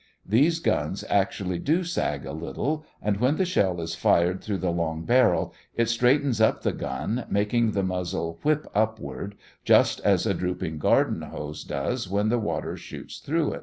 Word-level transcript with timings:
These 0.25 0.59
guns 0.59 1.03
actually 1.11 1.59
do 1.59 1.83
sag 1.83 2.25
a 2.25 2.31
little, 2.31 2.83
and 3.03 3.17
when 3.17 3.37
the 3.37 3.45
shell 3.45 3.79
is 3.79 3.93
fired 3.93 4.41
through 4.41 4.57
the 4.57 4.71
long 4.71 5.03
barrel 5.05 5.53
it 5.75 5.89
straightens 5.89 6.41
up 6.41 6.63
the 6.63 6.71
gun, 6.71 7.27
making 7.29 7.73
the 7.73 7.83
muzzle 7.83 8.39
"whip" 8.41 8.65
upward, 8.73 9.35
just 9.63 9.99
as 9.99 10.25
a 10.25 10.33
drooping 10.33 10.79
garden 10.79 11.21
hose 11.21 11.63
does 11.63 12.09
when 12.09 12.29
the 12.29 12.39
water 12.39 12.75
shoots 12.77 13.19
through 13.19 13.53
it. 13.53 13.59